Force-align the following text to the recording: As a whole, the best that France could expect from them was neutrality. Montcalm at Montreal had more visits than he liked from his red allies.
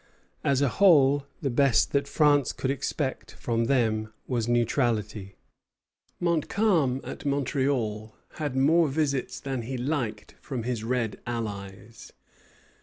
As 0.43 0.63
a 0.63 0.67
whole, 0.69 1.27
the 1.43 1.51
best 1.51 1.91
that 1.91 2.07
France 2.07 2.53
could 2.53 2.71
expect 2.71 3.33
from 3.33 3.65
them 3.65 4.11
was 4.27 4.47
neutrality. 4.47 5.35
Montcalm 6.19 7.01
at 7.03 7.23
Montreal 7.23 8.15
had 8.37 8.55
more 8.55 8.87
visits 8.87 9.39
than 9.39 9.61
he 9.61 9.77
liked 9.77 10.33
from 10.41 10.63
his 10.63 10.83
red 10.83 11.19
allies. 11.27 12.11